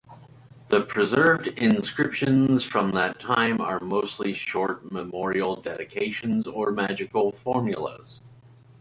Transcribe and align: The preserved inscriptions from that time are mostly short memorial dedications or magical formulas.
The 0.69 0.81
preserved 0.81 1.45
inscriptions 1.59 2.63
from 2.63 2.89
that 2.93 3.19
time 3.19 3.61
are 3.61 3.79
mostly 3.79 4.33
short 4.33 4.91
memorial 4.91 5.57
dedications 5.61 6.47
or 6.47 6.71
magical 6.71 7.31
formulas. 7.31 8.19